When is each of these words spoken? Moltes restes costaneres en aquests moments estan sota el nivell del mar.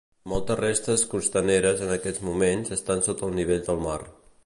Moltes 0.31 0.57
restes 0.59 1.03
costaneres 1.11 1.85
en 1.89 1.93
aquests 1.99 2.25
moments 2.31 2.75
estan 2.79 3.09
sota 3.11 3.27
el 3.31 3.41
nivell 3.43 3.67
del 3.71 3.87
mar. 3.89 4.01